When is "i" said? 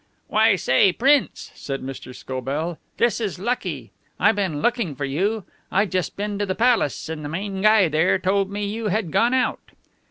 4.19-4.31, 5.71-5.85